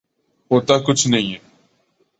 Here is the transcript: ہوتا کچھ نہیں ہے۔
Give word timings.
ہوتا 0.51 0.75
کچھ 0.87 1.07
نہیں 1.07 1.33
ہے۔ 1.33 1.39